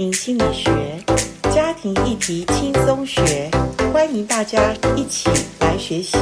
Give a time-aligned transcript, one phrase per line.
[0.00, 0.72] 庭心理学，
[1.54, 3.50] 家庭议题轻松学，
[3.92, 6.16] 欢迎大家一起来学习。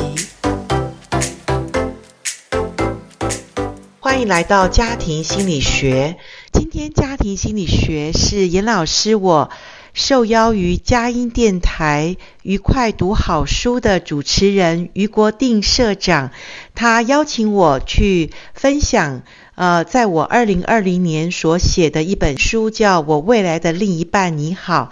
[4.01, 6.17] 欢迎来到家庭心理学。
[6.53, 9.49] 今天家庭心理学是严老师我
[9.95, 16.33] 受邀于佳音电台愉快读好书的主持人俞国定社长，
[16.75, 19.23] 他邀请我去分享。
[19.59, 24.91] 呃，在我二零二零年所写的一本书，叫《我未来的另一半你好》。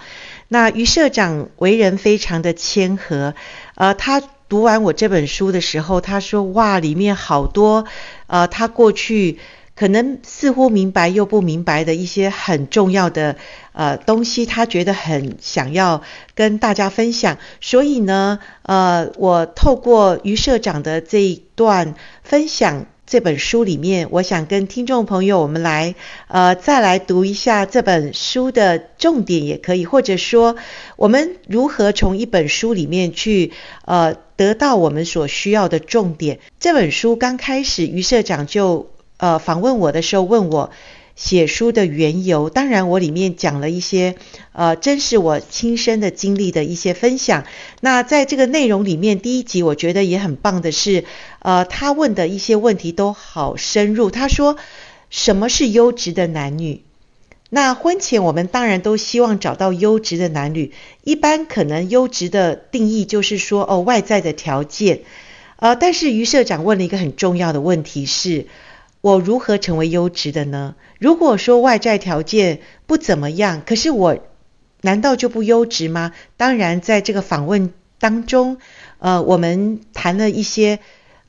[0.49, 3.35] 那于社长为人非常的谦和，
[3.77, 7.85] 呃，他读完我这本书的时候，他说：“哇，里面好多，
[8.27, 9.39] 呃，他过去
[9.77, 13.37] 可能似乎明白又不明白的一些很重要的
[13.71, 16.03] 呃东西，他觉得很想要
[16.35, 17.39] 跟大家分享。
[17.61, 25.95] 所以呢，呃，我透过于社长的这一段分享。”这本书里面，我想跟听众朋友，我们来
[26.27, 30.57] 呃再来读一下这本书的重点，也可以，或者说
[30.97, 33.53] 我们如何从一本书里面去
[33.85, 36.41] 呃得到我们所需要的重点。
[36.59, 40.71] 这本书刚开始，于社长就呃访问我的时候问我。
[41.17, 44.17] 写书的缘由，当然我里面讲了一些，
[44.53, 47.47] 呃，真是我亲身的经历的一些分享。
[47.81, 51.05] 那在这个内容里面，第一集我觉得也很棒的是，
[51.39, 54.11] 呃，他问的一些问题都好深入。
[54.11, 54.57] 他说，
[55.09, 56.83] 什么是优质的男女？
[57.49, 65.01] 那婚前我们当然都希望找到优质的男女，一般可能优质的定义就是说，哦，外在的条件。
[65.57, 68.45] 呃，但是于社长问了一个很重要的问题是。
[69.07, 70.75] 我如何成为优质的呢？
[70.99, 74.19] 如果说外在条件不怎么样，可是我
[74.81, 76.11] 难道就不优质吗？
[76.37, 78.57] 当然，在这个访问当中，
[78.99, 80.81] 呃，我们谈了一些，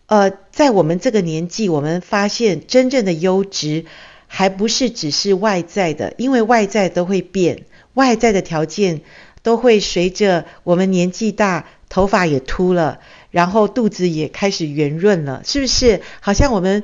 [0.07, 3.85] 呃，在我们这个年纪，我们发现真正的优质
[4.25, 9.01] 还不是只是外在的，因为外在都会变，外在的条件
[9.43, 16.01] 都会随着我们年纪大，头发也秃了，然后肚子也开始圆润了，是不是？
[16.21, 16.81] 好像我们。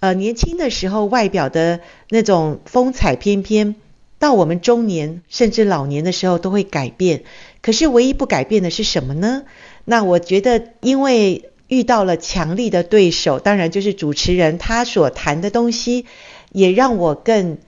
[0.00, 1.80] 呃，年轻的时候外表的
[2.10, 3.76] 那种风采翩翩，
[4.18, 7.24] 到我们中年甚至老年的时候都会改变。
[7.62, 9.44] 可是唯一不改变的是什么呢？
[9.84, 16.04] 那我觉得，因为遇到了强力的对手，当然就是主持人他所谈的东西，
[16.52, 17.58] 也让我更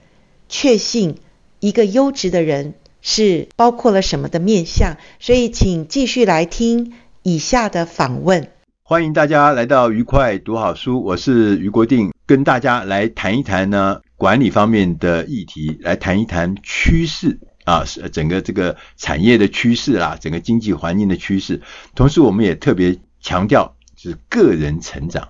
[0.47, 1.17] 确信
[1.59, 4.97] 一个优质的人是包括了什么的面相。
[5.19, 8.49] 所以，请继续来听以下的访问。
[8.83, 12.11] 欢迎大家来到愉快读好书，我是俞国定。
[12.29, 21.59] 跟大家来谈一谈呢，管理方面的议题，来谈一谈趋势啊，整个这个产业的趋势啦，整个经济环境的趋势。
[21.95, 25.29] 同时，我们也特别强调是个人成长。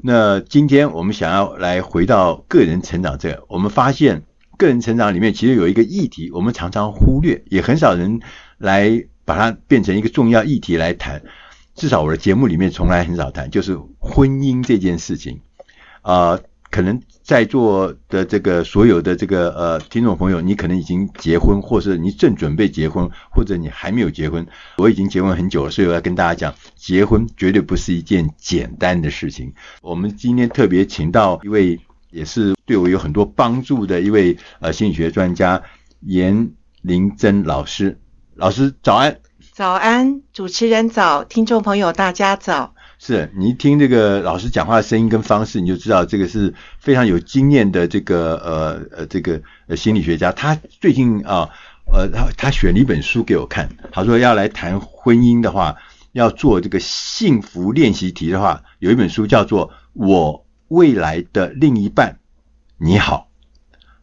[0.00, 4.22] 那今天我们想要来回到个人成长这个，我们发现
[4.56, 8.20] 个人成长里面其实有一个议题，我们常常忽略，也很少人
[8.58, 11.20] 来把它变成一个重要议题来谈。
[11.74, 15.40] 至少我的节目里面从来很少谈，就是婚姻这件事情。
[16.08, 24.46] 啊、可能在座的这个所有的这个呃听众朋友，你可能已经结婚，或是你正准备结婚，或者你还没有结婚。
[24.78, 29.52] 我已经结婚很久了，所以我要跟大家讲，结婚绝对不是一件简单的事情。
[29.82, 31.78] 我们今天特别请到一位，
[32.10, 35.62] 也是对我有很多帮助的一位呃心理学专家
[36.00, 38.00] 严玲珍老师。
[38.34, 39.20] 老师早安，
[39.52, 42.74] 早安，主持人早，听众朋友大家早。
[42.98, 50.32] 是你一听这个老师讲话的声音跟方式，你就知道这个是非常有经验的这个呃呃这个呃心理学家。
[50.32, 51.48] 他最近啊
[51.92, 55.76] 呃他他选了一本书给我看，他说要来谈婚姻的话，
[56.10, 62.18] 要做这个幸福练习题的话，有一本书叫做《我未来的另一半
[62.78, 63.28] 你好》，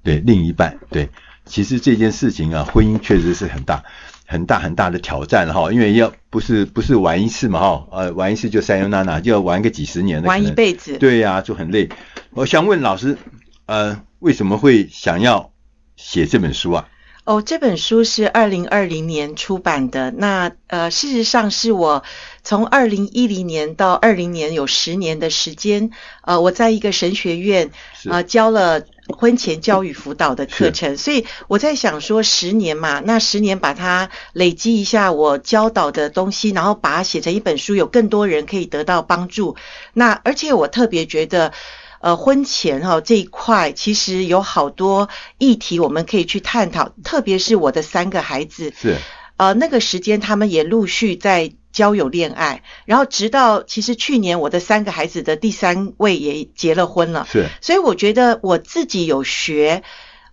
[0.03, 1.09] 对，另一半，对，
[1.45, 3.83] 其实这件事情啊，婚姻确实是很大。
[4.25, 10.97] 很大很大的挑战哈，因为要不是不是玩一次嘛哈，呃玩一次就塞哟娜娜，就要玩个几十年的，玩一辈子。
[10.97, 11.89] 对呀、啊，就很累。
[12.31, 13.17] 我想问老师，
[13.65, 15.51] 呃，为什么会想要
[15.95, 16.89] 写这本书啊？
[17.23, 20.11] 哦，这本书是二零二零年出版的。
[20.11, 22.03] 那呃，事实上是我
[22.43, 25.89] 从二零一零年到二零年有十年的时间。
[26.21, 27.71] 呃，我在一个神学院
[28.07, 39.55] 呃教了婚前教育辅导的课程，所以我在想说，十年嘛，那十年把它累积一下我教导的东西，然后把它写成一本书，有更多人可以得到帮助。
[39.93, 41.53] 那而且我特别觉得。
[42.01, 45.09] 呃，婚前哈、哦、这一块其实有好多
[45.39, 48.97] 议题我们可以去探讨，特别是我的三个孩子，是
[49.37, 59.83] 呃那个时间他们也陆续在交友恋爱，然后直到其实去年我的三个孩子的第三位也结了婚了，是，所以我觉得我自己有学。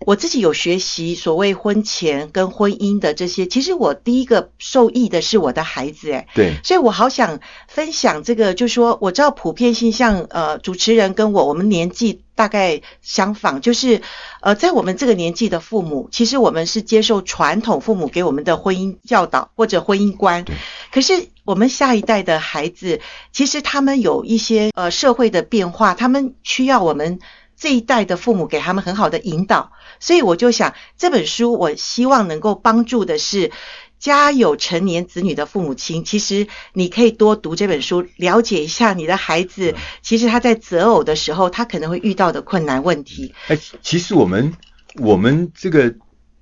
[0.06, 14.02] 我自己有学习所谓婚前跟婚姻的这些，其实我第一个受益的是我的孩子，诶对，所以我好想分享这个，就是说我知道普遍性像呃主持人跟我，我们年纪大概相仿，就是
[14.40, 20.44] 呃在我们这个年纪的父母，其实我们是接受传统父母给我们的婚姻教导或者婚姻观，
[20.93, 23.00] 可是我们下一代的孩子，
[23.32, 27.19] 其实他们有一些呃社会的变化，他们需要我们。
[27.62, 29.70] 这一代的父母给他们很好的引导，
[30.00, 33.53] 所以我就想这本书，我希望能够帮助的是
[34.00, 36.05] 家有成年子女的父母亲。
[36.05, 43.32] 其实你可以多读这本书，了解一下你的孩子，其实他在择偶的时候，他可能会遇到的困难问题。
[43.47, 44.55] 哎，其实我们
[44.97, 45.94] 我们这个，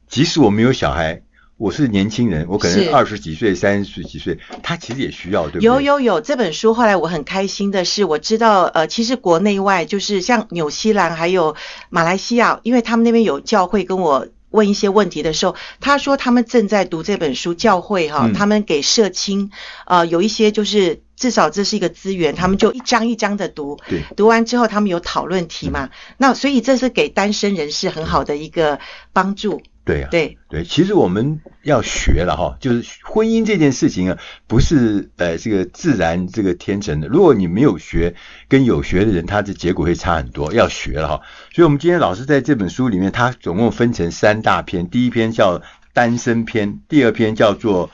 [0.08, 1.20] 即使我没有小孩。
[1.60, 5.66] 我是年轻人，我可能二十几岁、三十几岁，他其实也需要，对不对？
[5.66, 11.54] 有有有，这本书后来我很开心的是，我知道呃，其实国内外就是像纽西兰还有
[11.90, 19.50] 马来西亚，因为他们那边有教会跟我问一些问题的时候，他说他们正在读这本书，教会哈，嗯、他们给社青
[19.84, 28.80] 呃有一些就是至少这是一个资源，他们就一章一章的读，对，读完之后他们有讨论题嘛，嗯、那所以这是给单身人士很好的一个
[29.12, 29.60] 帮助。
[29.90, 37.08] 对呀、啊，对对，其实我们要学了哈，就是婚姻这件事情啊，不是呃这个自然这个天成的。
[37.08, 38.14] 如果你没有学，
[38.48, 40.52] 跟有学的人，他的结果会差很多。
[40.52, 41.20] 要学了哈，
[41.52, 45.60] 所以我们今天老师在这本书里面，他总共分成三大篇，第一篇叫
[45.92, 47.90] 单身篇，第二篇叫做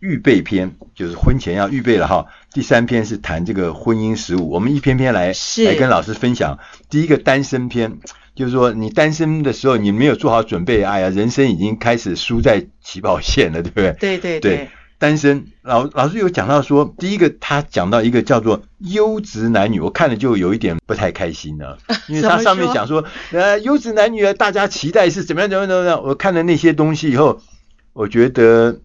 [0.00, 4.50] 预备篇，就是婚前要预备了哈，第三篇是谈这个婚姻实务。
[4.50, 6.58] 我们一篇篇来是来跟老师分享。
[6.90, 7.98] 第一个单身篇。
[8.38, 13.92] 就是说，你单身的时候，你没有做好准备，哎呀，人生已经开始输在起跑线了，对不对？
[13.98, 14.68] 对对对，对。
[14.96, 26.00] 单身老老师有讲到说，第一个他讲到一个叫做优质男女，我看了就有一点不太开心了， 因为他上面讲说，呃，优质男女啊，大家期待是怎么样怎么样怎么样。
[26.04, 27.40] 我看了那些东西以后，
[27.92, 28.80] 我觉得。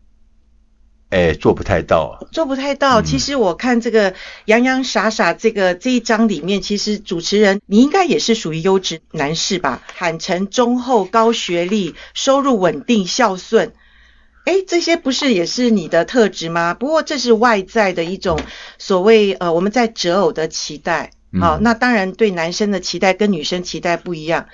[1.14, 3.04] 哎，做不太到，做不太到。
[3.04, 4.16] 其实我看这个
[4.46, 9.84] 洋洋洒洒这个这一章里面，其实主持人你应该也是属于优质男士吧？
[9.96, 13.74] 坦诚、忠厚、高学历、收入稳定、孝顺，
[14.46, 16.74] 哎，这些不是也是你的特质吗？
[16.74, 18.40] 不过这是外在的一种
[18.80, 21.12] 所谓呃我们在择偶的期待。
[21.40, 24.48] 好，那当然对男生的期待跟女生期待不一样。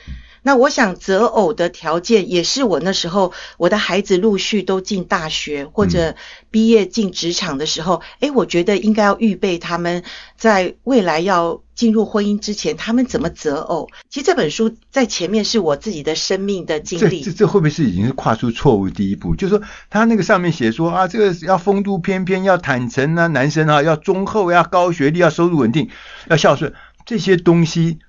[0.49, 6.15] 那我想择偶的条件也是我那时候我的孩子陆续都进大学或者
[6.49, 10.03] 毕业进职场的时候，诶，我觉得应该要预备他们
[10.37, 13.89] 在未来要进入婚姻之前，他们怎么择偶。
[14.09, 17.21] 其实这本书在前面是我自己的生命的经历。
[17.21, 19.35] 这这这会不会是已经是跨出错误第一步？
[19.35, 25.89] 就是说他那个上面写说啊，这个要风度翩翩，要坦诚啊，男生啊要忠厚，要高学历，要收入稳定，
[26.27, 26.73] 要孝顺，
[27.05, 27.99] 这些东西。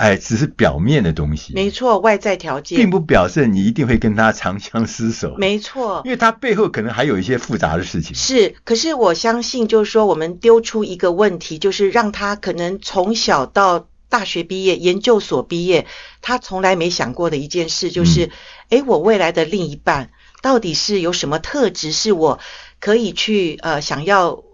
[0.00, 8.14] 哎，只是表面的东西，没错，外在条件，并不表示你一定会跟他长相厮守，没错，因为他背后可能还有一些复杂的事情。
[8.14, 15.86] 是，可是我相信，就是说，我们丢出一个问题，就是让他可能从小到大学毕业、研究所毕业，
[16.22, 18.30] 他从来没想过的一件事，就是，
[18.70, 22.40] 哎、嗯，我未来的另一半到底是有什么特质，是我
[22.78, 24.44] 可以去呃想要。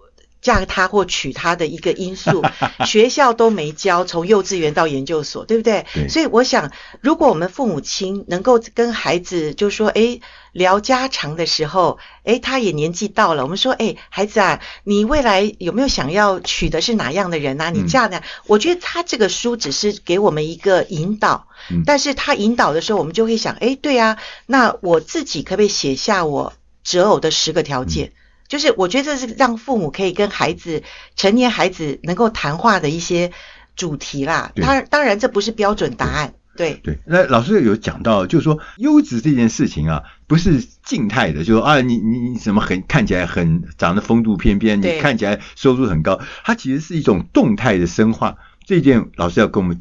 [0.47, 2.45] 嫁他或娶他的一个因素，
[2.87, 5.87] 学校都没教，从幼稚园到研究所，对不对？
[5.93, 6.09] 对。
[6.09, 6.71] 所以我想，
[7.01, 10.21] 如果我们父母亲能够跟孩子就说，诶，
[10.53, 17.71] 聊家常的时候，诶，他也年纪到了，我们说，诶，孩子啊，你未来有没有想要娶的是哪样的人啊？
[17.71, 18.19] 你嫁的？
[18.19, 26.53] 嗯、我觉得他这个书只是给我们一个引导，嗯、但是他引导的时候，我们就会想，诶，对啊，那我自己可不可以写下我
[26.85, 28.07] 择偶的十个条件？
[28.07, 28.13] 嗯
[28.49, 30.83] 就是我觉得这是让父母可以跟孩子、
[31.17, 33.33] 成年孩子能够谈话的一些
[33.77, 34.53] 主题啦。
[34.57, 36.35] 当然，当然这不是标准答案。
[36.57, 48.37] 对对，那老师有讲到，就是说优质这件事情啊，不是静态的，就是说啊，你你你怎么很看起来很长得风度翩翩，你看起来收入很高，它其实是一种动态的深化。
[48.65, 49.79] 这一点老师要跟我们。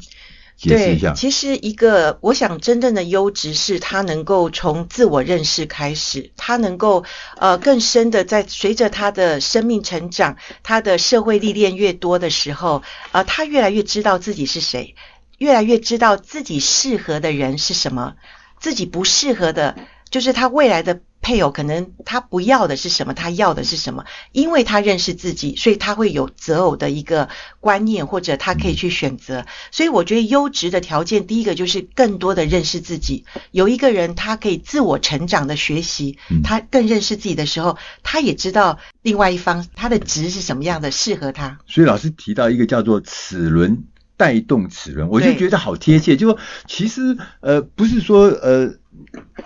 [0.56, 1.12] 解释一下。
[1.12, 7.04] 对，其实一个，我想真正的优质是他能够从自我认识开始，他能够
[7.36, 12.82] 呃更深的在随着他的生命成长，他的社会历练越多的时候，
[13.12, 14.94] 呃，他越来越知道自己是谁，
[15.38, 18.14] 越来越知道自己适合的人是什么，
[18.58, 19.76] 自己不适合的，
[20.10, 21.00] 就是他未来的。
[21.26, 24.04] 配偶可能他不要的是什么，他要的是什么？
[24.30, 27.28] 因为他认识自己，所以他会有择偶的一个
[27.58, 29.44] 观念，或者他可以去选择。
[29.72, 33.24] 所以我觉得优质的条件，第一个就是更多的认识自己。
[33.50, 41.58] 有一个人他可以自我成长的学习，他更认识自己的时候，他也知道另外一方他的值是什么样的，适合他。
[41.66, 43.82] 所以老师提到一个叫做齿轮
[44.16, 46.16] 带动齿轮，我就觉得好贴切。
[46.16, 48.74] 就说其实呃，不是说呃，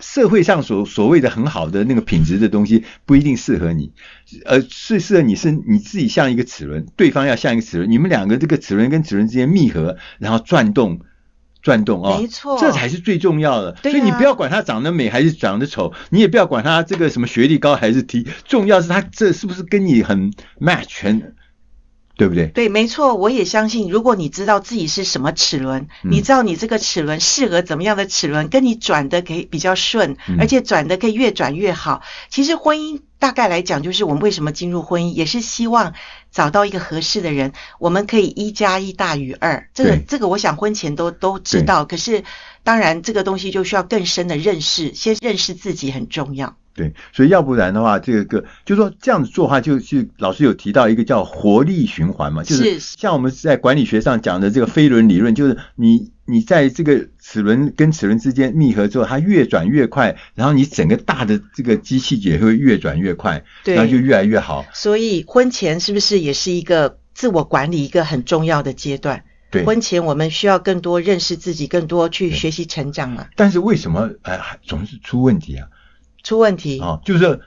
[0.01, 3.93] 社会上所所谓的很好的那个品质的东西不一定适合你，
[4.45, 11.01] 呃，最适合你是你自己像一个齿轮，对方要像一个齿轮，你们两个这个齿轮跟齿轮之间密合，然后转动。
[11.63, 13.73] 转动啊，哦、没错，这才是最重要的。
[13.73, 21.35] 啊、所以你不要管他长得美还是长得丑，你也不要管他这个什么学历高还是低，重要是他这是不是跟你很 match，很
[22.21, 22.49] 对不对？
[22.49, 32.03] 对，没错，我也相信，如果你知道自己是什么齿轮，嗯、你知道你这个齿轮适合怎么样的齿轮，跟你转的可以比较顺，嗯、而且转的可以越转越好。
[32.29, 35.95] 其实婚姻大概来讲，就是我们为什么进入婚姻，也是希望。
[36.33, 39.69] 找到一个合适的人，我们可以一加一大于二。
[39.75, 41.85] 这个对这个，我想婚前都都知道。
[41.85, 42.23] 可是，
[42.63, 46.55] 当然这个东西就需要更深的认识，先认识自己很重要。
[46.81, 64.65] 对，所以要不然的话，这个就说这样子做的话，就是老师有提到一个叫活力循环嘛，就是像我们在管理学上讲的这个飞轮理论，就是你你在这个齿轮跟齿轮之间密合之后，它越转越快，然后你整个大的这个机器也会越转越快，对然后就越来越好。
[64.73, 69.23] 所以婚前是不是也是一个自我管理一个很重要的阶段？
[69.51, 73.27] 对，婚前我们需要更多认识自己，更多去学习成长嘛。
[73.35, 75.67] 但是为什么哎总是出问题啊？
[76.31, 77.41] 出问题哦，就是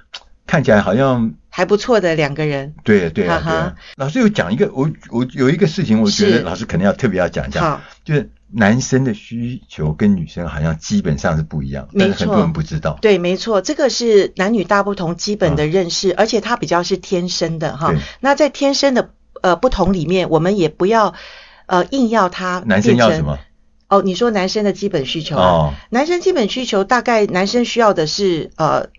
[0.46, 2.76] 看起来好像还不错的两个人。
[2.84, 3.76] 对对啊，对啊。
[3.96, 7.62] 老师有讲一个，我我有一个事情，我觉得老师肯定要特别要讲一下。
[7.62, 12.98] 好，就是男生的需求跟女生好像基本上是不一样，但是很多人不知道。
[13.02, 17.96] 对，没错，这个是男女大不同基本的认识，而且它比较是天生的哈。
[18.20, 19.12] 那在天生的
[19.42, 21.14] 呃不同里面，我们也不要
[21.68, 22.62] 呃硬要他。
[22.66, 23.40] 男生要什么？
[23.94, 25.46] 哦，你说男生的基本需求啊？
[25.46, 28.90] 哦，男生基本需求大概男生需要的是呃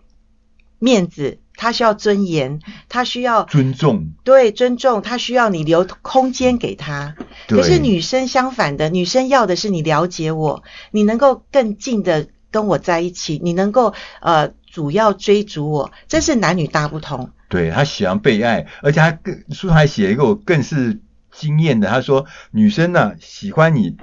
[0.79, 7.17] 面子，他需要尊严，他需要尊重，对，尊重，他需要你留空间给他。
[7.49, 17.31] 可是女生相反的，女生要的是你了解我，你能够更近的跟我在一起，你能够呃主要追逐我，这是男女大不同。
[17.49, 21.01] 对，他喜欢被爱，而且他更书上还写一个我更是
[21.33, 23.97] 惊艳的，他说女生呢、啊、喜欢你。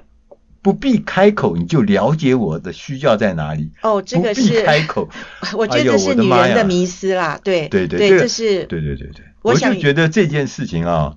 [0.61, 3.71] 不必开口，你就了解我的需要在哪里。
[3.81, 5.09] 哦，这个是不必开口，
[5.57, 7.39] 我觉得这是女人的迷思啦。
[7.43, 9.25] 对对对，这是对对对对。
[9.41, 11.15] 我就觉得这件事情啊，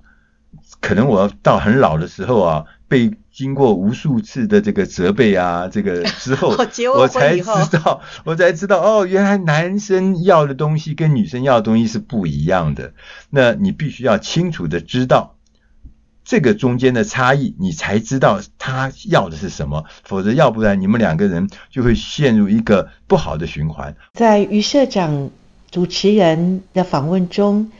[0.81, 6.49] 可能我到很老的时候啊，被经过无数次的这个责备啊，这个之后，
[6.95, 7.43] 我才知
[7.77, 12.93] 道，我才知道哦，原来男生要的东西跟女生要的东西是不一样的。
[13.29, 15.34] 那你必须要清楚的知道。
[16.25, 23.95] 这个中间的差异，你才知道他要的是什么，否则要不然你们两个人就会陷入一个不好的循环。
[24.13, 25.29] 在于社长
[25.69, 27.71] 主持人的访问中，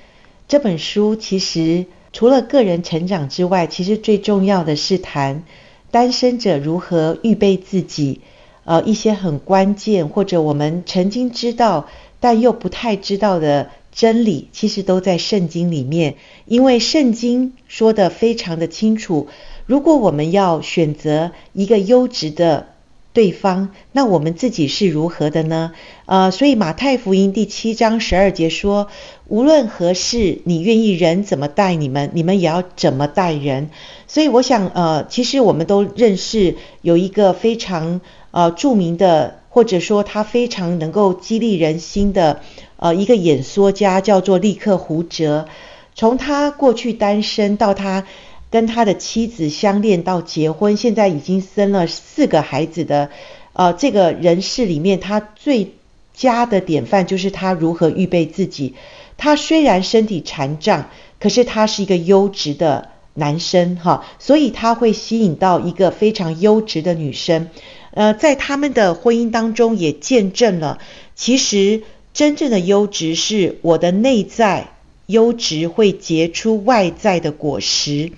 [0.48, 5.44] 这本书其实除了个人成长之外，其实最重要的是谈
[5.90, 8.22] 单身者如何预备自己，
[8.64, 11.88] 呃，一些很关键或者我们曾经知道
[12.20, 13.72] 但又不太知道的。
[13.96, 19.30] 真理其实都在圣经里面，因为圣经说得非常的清楚。
[19.66, 22.68] 如果我们要选择一个优质的
[23.14, 25.72] 对方，那我们自己是如何的呢？
[26.06, 28.90] 呃，所以马太福音第七章十二节说，
[29.30, 33.70] 无论何事，你愿意人怎么待你们，你们也要怎么待人。
[34.08, 38.02] 所以我想，呃，其实我们都认识有一个非常
[38.36, 42.42] 呃著名的，或者说他非常能够激励人心的。
[42.78, 45.48] 呃，一个演说家叫做利克胡哲，
[45.96, 48.06] 从他过去单身到他
[48.52, 53.10] 跟他的妻子相恋到结婚，现在已经生了四个孩子的，
[53.54, 55.72] 呃，这个人士里面，他最
[56.14, 58.76] 佳的典范就是他如何预备自己。
[59.18, 60.90] 他虽然身体残障，
[61.22, 67.48] 可是他是一个优质的男生哈，所以他会吸引到一个非常优质的女生。
[67.96, 70.78] 呃，在他们的婚姻当中也见证了，
[71.16, 71.82] 其实。
[72.16, 74.70] 真正的优质是我的内在
[75.06, 78.14] 优质会结出外在的果实。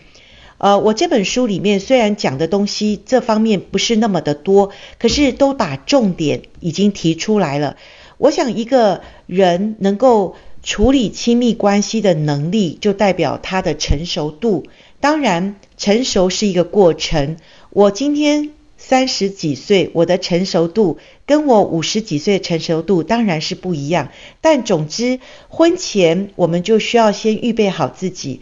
[0.60, 4.70] 呃，我这本书里面虽然讲的东西这方面不是那么的多，
[5.00, 7.76] 可是都把重点已经提出来了。
[8.20, 14.68] 我想一个人能够处理亲密关系的能力，就代表他的成熟度。
[15.00, 17.38] 当然，成熟是一个过程。
[17.72, 18.52] 我今天。
[18.78, 24.10] 三十几岁，我的成熟度跟我五十几岁成熟度当然是不一样。
[24.40, 25.20] 但总之，
[25.50, 28.42] 婚前我们就需要先预备好自己，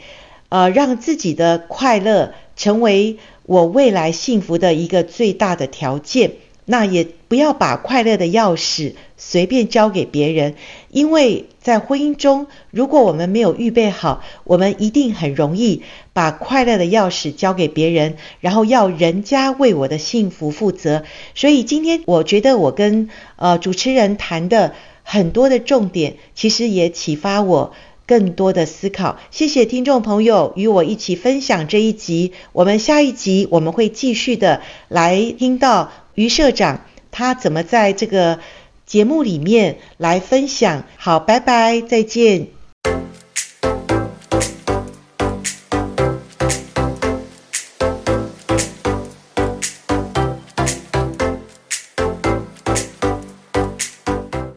[0.50, 6.34] 呃，让自己的快乐成为我未来幸福的一个最大的条件。
[6.66, 10.56] 那也不要把快乐的钥匙随便交给别人，
[10.90, 21.04] 因为在婚姻中，如果我们没有预备好，我们一定很容易把快乐的钥匙交给别人，然后要人家为我的幸福负责。
[21.34, 27.74] 所以今天我觉得我跟呃主持人谈的很多的重点，其实也启发我
[28.08, 29.18] 更多的思考。
[29.32, 36.82] 谢谢听众朋友与我一起分享这一集，我们下一集我们会继续的来听到于社长
[37.12, 38.40] 他怎么在这个
[38.86, 40.84] 节目里面来分享。
[40.98, 42.48] 好，拜拜，再见。